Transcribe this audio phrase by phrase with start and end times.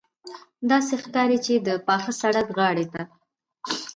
[0.69, 3.01] داسې ښکاري چې د پاخه سړک غاړې ته.